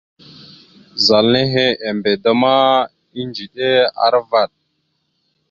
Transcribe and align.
Zal 1.05 1.25
nehe 1.33 1.65
embe 1.87 2.11
da 2.23 2.31
ma, 2.41 2.55
edziɗe 3.19 3.69
aravaɗ. 4.03 4.51